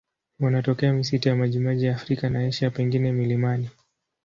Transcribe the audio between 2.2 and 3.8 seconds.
na Asia, pengine milimani.